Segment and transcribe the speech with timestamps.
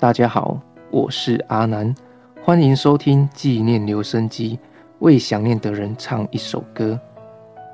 [0.00, 0.56] 大家好，
[0.92, 1.92] 我是阿南，
[2.44, 4.56] 欢迎收听纪念留声机，
[5.00, 6.96] 为想念的人唱一首歌。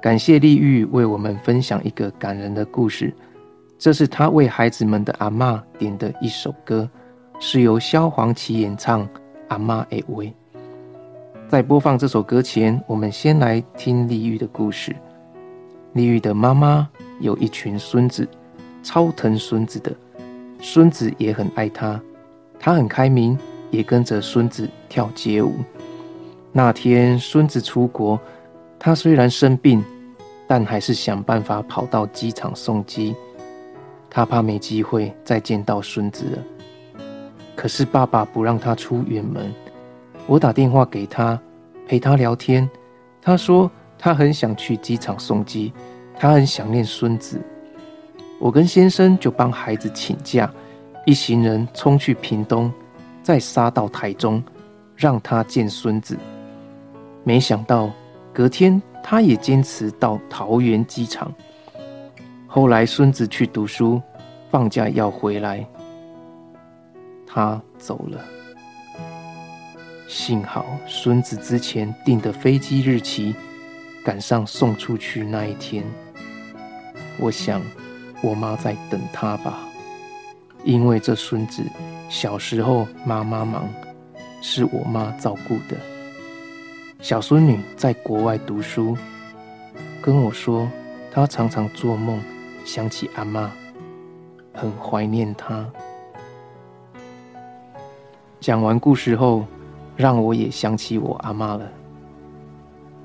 [0.00, 3.14] 感谢丽玉为我们分享一个感人的故事，
[3.78, 6.88] 这是她为孩子们的阿妈点的一首歌，
[7.38, 9.06] 是由萧煌奇演唱
[9.48, 10.26] 《阿妈的威》。
[11.48, 14.96] 在播放这首歌前，我们先来听丽玉的故事。
[15.92, 16.88] 丽玉的妈妈
[17.20, 18.26] 有一群孙子，
[18.82, 19.94] 超疼孙子的。
[20.68, 21.98] 孙子也很爱他，
[22.58, 23.38] 他很开明，
[23.70, 25.54] 也跟着孙子跳街舞。
[26.50, 28.18] 那天孙子出国，
[28.76, 29.82] 他虽然生病，
[30.48, 33.14] 但还是想办法跑到机场送机。
[34.10, 37.02] 他怕没机会再见到孙子了。
[37.54, 39.54] 可是爸爸不让他出远门。
[40.26, 41.40] 我打电话给他，
[41.86, 42.68] 陪他聊天。
[43.22, 45.72] 他说他很想去机场送机，
[46.18, 47.40] 他很想念孙子。
[48.38, 50.52] 我跟先生就帮孩子请假，
[51.06, 52.70] 一行人冲去屏东，
[53.22, 54.42] 再杀到台中，
[54.94, 56.16] 让他见孙子。
[57.24, 57.90] 没想到
[58.32, 61.32] 隔天他也坚持到桃园机场。
[62.46, 64.00] 后来孙子去读书，
[64.50, 65.66] 放假要回来，
[67.26, 68.20] 他走了。
[70.06, 73.34] 幸好孙子之前订的飞机日期
[74.04, 75.82] 赶上送出去那一天。
[77.18, 77.60] 我想。
[78.22, 79.58] 我妈在等他吧，
[80.64, 81.62] 因为这孙子
[82.08, 83.68] 小时候妈妈忙，
[84.40, 85.76] 是我妈照顾的。
[87.00, 88.96] 小孙女在国外读书，
[90.00, 90.68] 跟我说，
[91.12, 92.20] 她常常做梦
[92.64, 93.50] 想起阿妈，
[94.54, 95.64] 很怀念她。
[98.40, 99.44] 讲完故事后，
[99.96, 101.68] 让我也想起我阿妈了。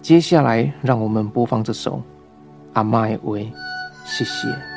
[0.00, 1.96] 接下来，让我们播放这首
[2.74, 3.44] 《阿妈的威》，
[4.06, 4.69] 谢谢。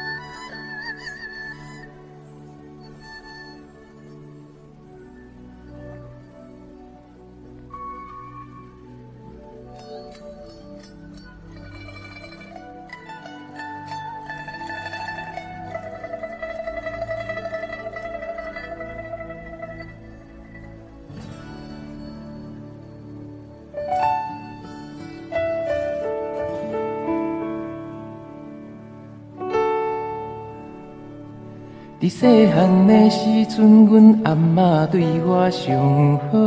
[32.04, 36.38] 伫细汉的时阵，阮阿嬷对我上好，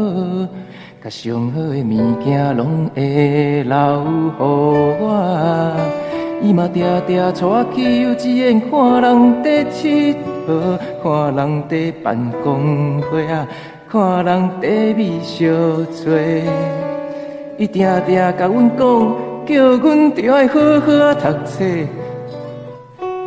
[1.02, 3.74] 甲上好的物件拢会留
[4.04, 5.74] 予我。
[6.42, 10.14] 伊嘛常常带我去幼稚园看人在佚
[10.46, 13.48] 佗，看人在办公会啊，
[13.88, 15.46] 看人在美小
[15.90, 16.44] 吹。
[17.56, 21.64] 伊常常甲阮讲，叫阮着爱好好啊读册。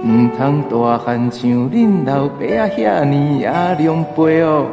[0.02, 4.66] 唔通大汉像恁老爸啊遐尼啊凉背哦！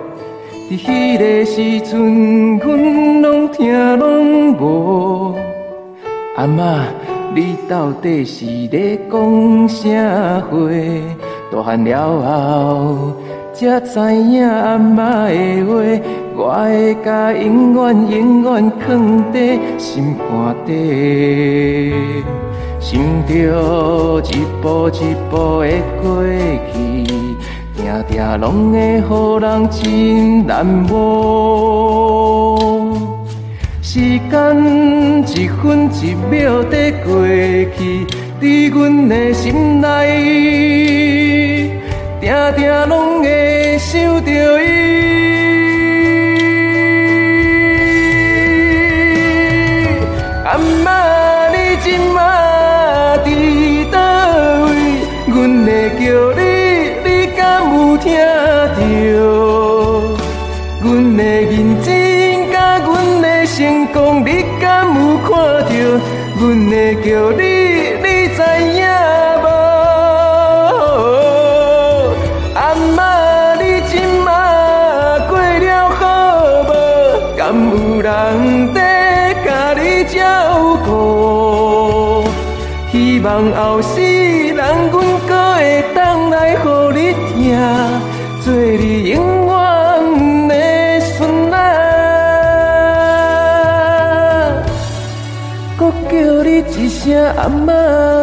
[0.70, 5.34] 伫迄个时阵，阮拢听拢无。
[6.36, 6.84] 阿妈，
[7.34, 9.88] 你到底是咧讲啥
[10.48, 10.56] 话？
[11.50, 13.12] 大汉了后，
[13.52, 15.74] 才知影阿妈的话，
[16.36, 21.92] 我会甲永远永远藏在心肝底。
[22.88, 23.32] 想着
[24.30, 25.66] 一步一步的
[26.00, 26.22] 过
[26.72, 26.76] 去，
[27.74, 29.02] 定定拢会予
[29.40, 30.94] 人真难忘。
[33.82, 33.98] 时
[34.30, 34.30] 间
[35.26, 37.26] 一分一秒在过
[37.76, 38.06] 去，
[38.40, 39.86] 伫阮的心内，
[42.20, 44.85] 定定拢会想着伊。
[60.86, 65.30] 阮的认真，甲阮的成功，你敢有看
[65.64, 65.68] 到？
[66.38, 67.42] 阮的叫你，
[68.04, 68.38] 你知
[68.76, 68.80] 影
[69.42, 69.44] 无？
[72.54, 72.58] 阿
[72.96, 73.00] 妈，
[73.56, 73.92] 你今
[74.24, 74.30] 仔
[75.28, 76.00] 过了好
[76.62, 76.70] 无？
[77.36, 77.40] 敢
[77.70, 78.78] 有人在
[79.44, 80.16] 甲你照
[80.86, 82.28] 顾？
[82.92, 84.00] 希望后世
[97.06, 98.15] 你一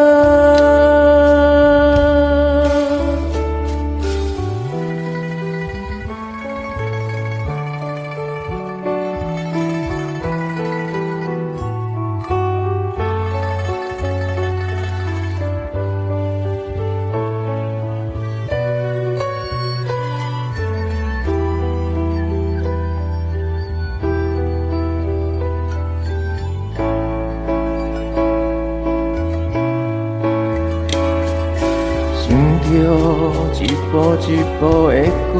[33.73, 34.29] 一步一
[34.59, 34.93] 步的
[35.33, 35.35] 过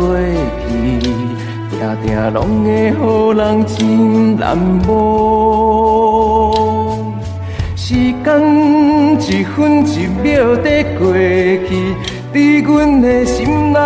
[0.65, 0.67] 去，
[1.69, 2.91] 定定拢会予
[3.37, 3.77] 人真
[4.37, 4.41] 难
[4.87, 4.91] 忘。
[7.75, 8.25] 时间
[9.19, 10.23] 一分一秒
[10.55, 11.69] 地过去，
[12.33, 13.77] 伫阮的心内，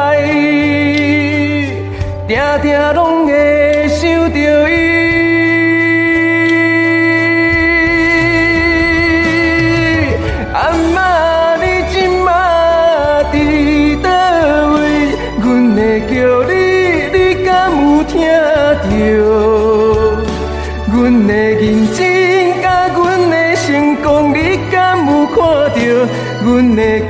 [2.25, 3.29] 定定拢会
[3.89, 5.06] 想着伊。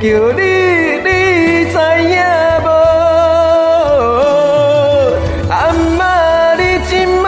[0.00, 0.42] 叫你，
[1.02, 1.08] 你
[1.64, 1.76] 知
[2.08, 2.14] 影
[2.62, 2.66] 无？
[5.50, 5.52] 阿
[5.98, 6.00] 妈，
[6.54, 6.90] 你今
[7.20, 7.26] 仔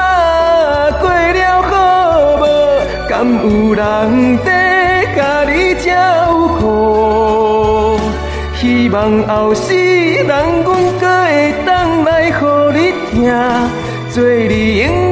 [1.00, 1.72] 过了好
[2.36, 2.42] 无？
[3.08, 3.12] 敢
[3.42, 3.80] 有人
[4.44, 4.48] 在
[5.16, 5.18] 甲
[5.50, 5.88] 你照
[6.60, 7.98] 顾？
[8.54, 8.96] 希望
[9.26, 10.64] 后世人，阮
[11.00, 13.34] 搁会当来，互你听，
[14.10, 15.09] 做你永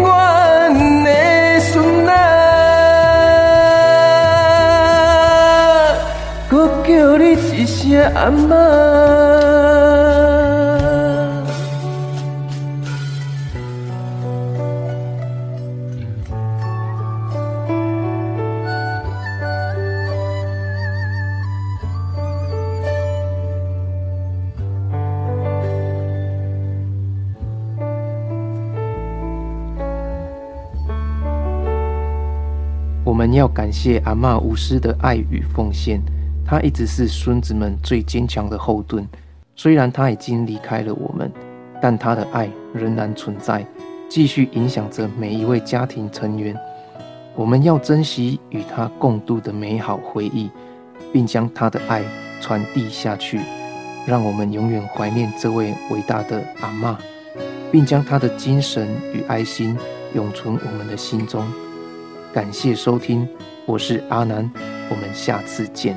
[6.88, 8.56] 叫你一声阿妈。
[33.04, 36.17] 我们要感谢阿妈无私的爱与奉献。
[36.50, 39.06] 他一直是孙子们最坚强的后盾，
[39.54, 41.30] 虽然他已经离开了我们，
[41.78, 43.62] 但他的爱仍然存在，
[44.08, 46.58] 继续影响着每一位家庭成员。
[47.36, 50.50] 我们要珍惜与他共度的美好回忆，
[51.12, 52.02] 并将他的爱
[52.40, 53.40] 传递下去。
[54.06, 56.98] 让我们永远怀念这位伟大的阿妈，
[57.70, 59.76] 并将他的精神与爱心
[60.14, 61.46] 永存我们的心中。
[62.32, 63.28] 感谢收听，
[63.66, 64.50] 我是阿南，
[64.88, 65.94] 我们下次见。